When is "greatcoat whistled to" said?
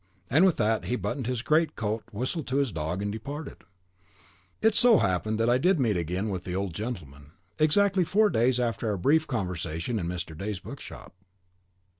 1.43-2.55